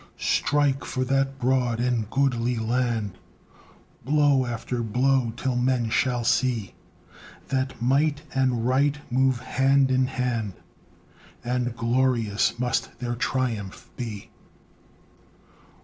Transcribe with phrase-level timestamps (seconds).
[0.17, 3.19] Strike, for that broad and goodly land,
[4.03, 6.73] Blow after blow, till men shall see
[7.49, 10.53] That Might and Right move hand in hand,
[11.43, 14.31] And glorious must their triumph be!